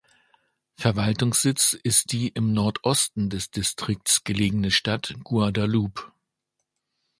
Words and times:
Verwaltungssitz 0.77 1.73
ist 1.73 2.11
die 2.11 2.29
im 2.29 2.53
Nordosten 2.53 3.29
des 3.29 3.51
Distrikts 3.51 4.23
gelegene 4.23 4.71
Stadt 4.71 5.13
Guadalupe. 5.23 6.11